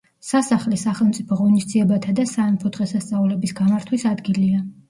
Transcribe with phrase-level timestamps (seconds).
[0.27, 4.69] სასახლე სახელმწიფო ღონისძიებათა და სამეფო დღესასწაულების გამართვის ადგილია.